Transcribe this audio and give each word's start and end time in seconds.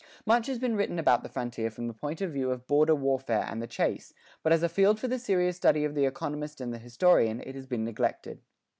Much 0.25 0.47
has 0.47 0.57
been 0.57 0.75
written 0.75 0.97
about 0.97 1.21
the 1.21 1.29
frontier 1.29 1.69
from 1.69 1.85
the 1.87 1.93
point 1.93 2.21
of 2.21 2.33
view 2.33 2.49
of 2.49 2.65
border 2.65 2.95
warfare 2.95 3.45
and 3.47 3.61
the 3.61 3.67
chase, 3.67 4.15
but 4.41 4.51
as 4.51 4.63
a 4.63 4.67
field 4.67 4.99
for 4.99 5.07
the 5.07 5.19
serious 5.19 5.57
study 5.57 5.85
of 5.85 5.93
the 5.93 6.07
economist 6.07 6.59
and 6.59 6.73
the 6.73 6.79
historian 6.79 7.39
it 7.45 7.53
has 7.53 7.67
been 7.67 7.83
neglected. 7.85 8.41